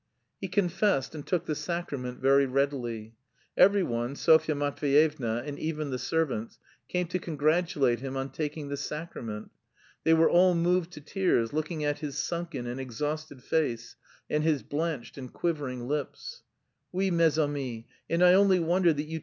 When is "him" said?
7.99-8.17